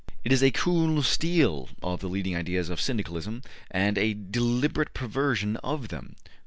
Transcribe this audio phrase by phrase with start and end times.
[0.23, 5.57] It is a `cool steal' of the leading ideas of Syndicalism and a deliberate perversion
[5.57, 6.15] of them.